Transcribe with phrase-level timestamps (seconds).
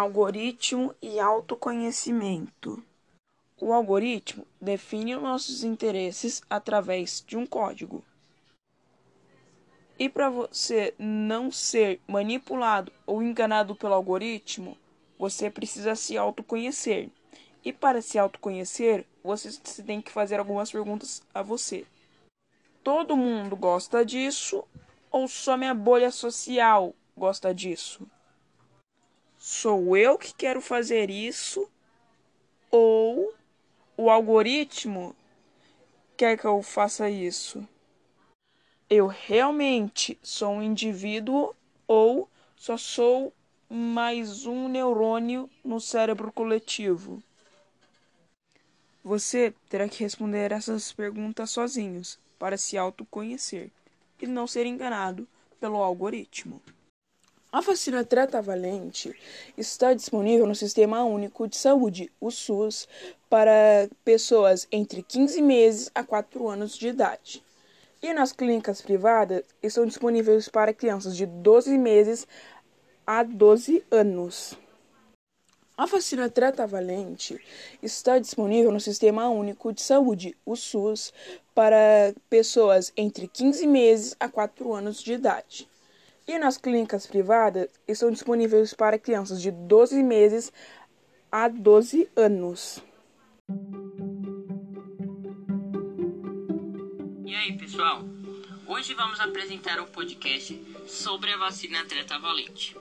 [0.00, 2.82] Algoritmo e autoconhecimento.
[3.60, 8.02] O algoritmo define nossos interesses através de um código.
[9.98, 14.74] E para você não ser manipulado ou enganado pelo algoritmo,
[15.18, 17.10] você precisa se autoconhecer.
[17.62, 21.84] E para se autoconhecer, você tem que fazer algumas perguntas a você.
[22.82, 24.64] Todo mundo gosta disso
[25.10, 28.08] ou só minha bolha social gosta disso?
[29.42, 31.66] Sou eu que quero fazer isso
[32.70, 33.32] ou
[33.96, 35.16] o algoritmo
[36.14, 37.66] quer que eu faça isso?
[38.90, 41.54] Eu realmente sou um indivíduo
[41.88, 43.32] ou só sou
[43.66, 47.22] mais um neurônio no cérebro coletivo?
[49.02, 53.70] Você terá que responder essas perguntas sozinhos para se autoconhecer
[54.20, 55.26] e não ser enganado
[55.58, 56.60] pelo algoritmo.
[57.52, 59.12] A vacina tratavalente
[59.58, 62.86] está disponível no Sistema Único de Saúde, o SUS,
[63.28, 67.42] para pessoas entre 15 meses a 4 anos de idade.
[68.00, 72.24] E nas clínicas privadas estão disponíveis para crianças de 12 meses
[73.04, 74.56] a 12 anos.
[75.76, 77.40] A vacina tratavalente
[77.82, 81.12] está disponível no Sistema Único de Saúde, o SUS,
[81.52, 85.69] para pessoas entre 15 meses a 4 anos de idade.
[86.30, 90.52] E nas clínicas privadas estão disponíveis para crianças de 12 meses
[91.28, 92.80] a 12 anos.
[97.26, 98.04] E aí, pessoal?
[98.64, 100.54] Hoje vamos apresentar um podcast
[100.86, 102.76] sobre a vacina tretavalente.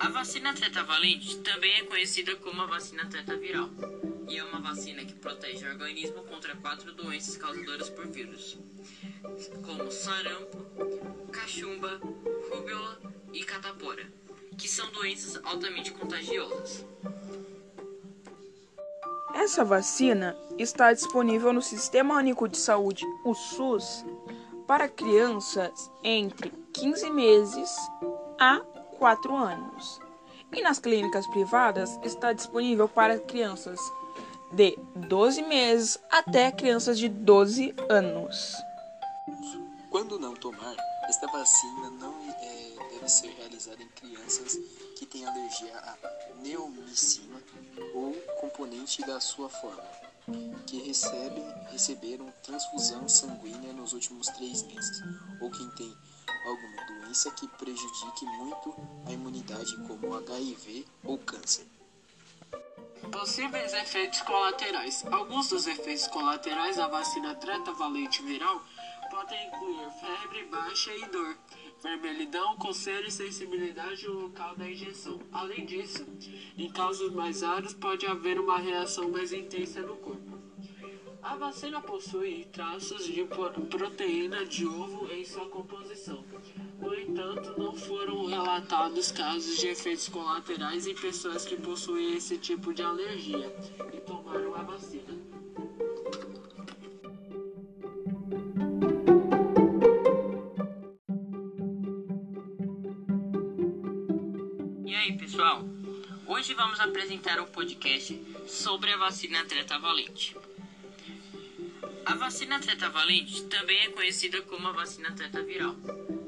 [0.00, 3.68] A vacina tretavalente também é conhecida como a vacina tretaviral
[4.28, 8.58] e é uma vacina que protege o organismo contra quatro doenças causadoras por vírus,
[9.64, 10.58] como sarampo,
[11.30, 12.00] cachumba,
[12.50, 13.00] rúbiola
[13.32, 14.06] e catapora,
[14.56, 16.84] que são doenças altamente contagiosas.
[19.34, 24.04] Essa vacina está disponível no Sistema Único de Saúde, o SUS,
[24.66, 27.70] para crianças entre 15 meses
[28.38, 28.60] a
[28.98, 30.00] 4 anos.
[30.52, 33.80] E nas clínicas privadas está disponível para crianças
[34.54, 34.78] de
[35.08, 38.54] 12 meses até crianças de 12 anos.
[39.90, 40.76] Quando não tomar,
[41.08, 44.56] esta vacina não é, deve ser realizada em crianças
[44.96, 45.96] que têm alergia a
[46.42, 47.40] neomicina
[47.94, 49.82] ou componente da sua forma,
[50.66, 55.02] que recebem, receberam transfusão sanguínea nos últimos três meses,
[55.40, 55.92] ou quem tem
[56.46, 58.74] alguma doença que prejudique muito
[59.06, 61.66] a imunidade, como HIV ou câncer.
[63.10, 65.04] Possíveis efeitos colaterais.
[65.10, 68.62] Alguns dos efeitos colaterais da vacina tretavalente viral
[69.10, 71.36] podem incluir febre baixa e dor,
[71.82, 75.20] vermelhidão, coceira e sensibilidade no local da injeção.
[75.32, 76.06] Além disso,
[76.56, 80.33] em casos mais raros pode haver uma reação mais intensa no corpo.
[81.24, 86.22] A vacina possui traços de proteína de ovo em sua composição.
[86.78, 92.74] No entanto, não foram relatados casos de efeitos colaterais em pessoas que possuem esse tipo
[92.74, 93.50] de alergia
[93.94, 95.14] e tomaram a vacina.
[104.84, 105.64] E aí, pessoal?
[106.26, 110.36] Hoje vamos apresentar um podcast sobre a vacina tretavalente.
[112.06, 115.74] A vacina tretavalente também é conhecida como a vacina tretaviral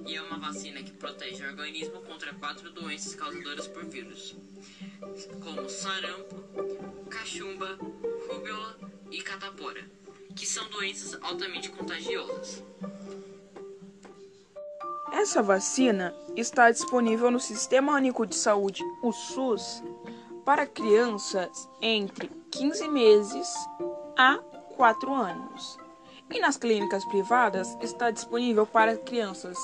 [0.06, 4.34] e é uma vacina que protege o organismo contra quatro doenças causadoras por vírus,
[5.42, 6.42] como sarampo,
[7.10, 7.78] cachumba,
[8.28, 8.78] rúbiola
[9.10, 9.84] e catapora,
[10.34, 12.62] que são doenças altamente contagiosas.
[15.12, 19.82] Essa vacina está disponível no Sistema Único de Saúde, o SUS,
[20.44, 23.48] para crianças entre 15 meses
[24.16, 24.38] a
[24.76, 25.78] 4 anos.
[26.30, 29.56] E nas clínicas privadas está disponível para crianças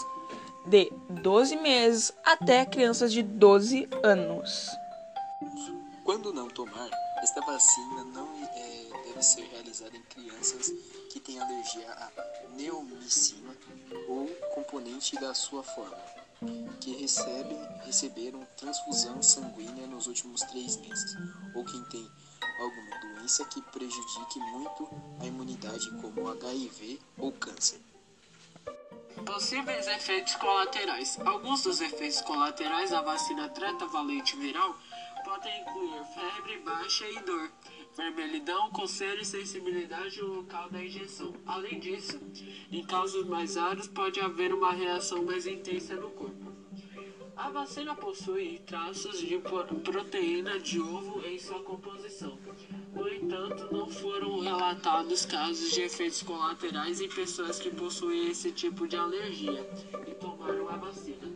[0.67, 4.69] de 12 meses até crianças de 12 anos.
[6.05, 6.89] Quando não tomar,
[7.23, 10.73] esta vacina não é, deve ser realizada em crianças
[11.11, 12.11] que têm alergia a
[12.57, 13.55] neomicina
[14.09, 15.99] ou componente da sua forma,
[16.81, 21.17] que recebem, receberam transfusão sanguínea nos últimos três meses,
[21.55, 22.09] ou quem tem
[22.59, 24.89] alguma doença que prejudique muito
[25.21, 27.81] a imunidade, como HIV ou câncer.
[29.25, 31.19] Possíveis efeitos colaterais.
[31.25, 34.77] Alguns dos efeitos colaterais da vacina tretavalente viral
[35.25, 37.51] podem incluir febre baixa e dor,
[37.97, 41.33] vermelhidão, coceira e sensibilidade no local da injeção.
[41.47, 42.21] Além disso,
[42.71, 46.62] em casos mais raros pode haver uma reação mais intensa no corpo.
[47.37, 49.39] A vacina possui traços de
[49.83, 52.39] proteína de ovo em sua composição.
[52.93, 58.87] No entanto, não foram relatados casos de efeitos colaterais em pessoas que possuem esse tipo
[58.87, 59.67] de alergia
[60.07, 61.33] e tomaram a vacina.